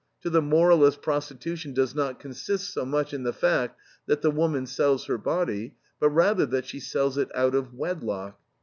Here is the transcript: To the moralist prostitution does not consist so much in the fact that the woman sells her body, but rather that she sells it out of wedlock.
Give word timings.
To 0.21 0.31
the 0.31 0.41
moralist 0.41 1.03
prostitution 1.03 1.73
does 1.75 1.93
not 1.93 2.19
consist 2.19 2.71
so 2.73 2.85
much 2.85 3.13
in 3.13 3.21
the 3.21 3.31
fact 3.31 3.79
that 4.07 4.23
the 4.23 4.31
woman 4.31 4.65
sells 4.65 5.05
her 5.05 5.19
body, 5.19 5.75
but 5.99 6.09
rather 6.09 6.47
that 6.47 6.65
she 6.65 6.79
sells 6.79 7.19
it 7.19 7.29
out 7.35 7.53
of 7.53 7.75
wedlock. 7.75 8.39